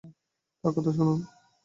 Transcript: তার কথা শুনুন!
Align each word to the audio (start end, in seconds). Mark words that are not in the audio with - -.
তার 0.63 0.71
কথা 0.75 0.91
শুনুন! 0.97 1.19